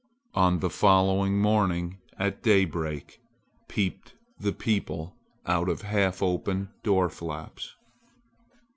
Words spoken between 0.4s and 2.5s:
the following morning at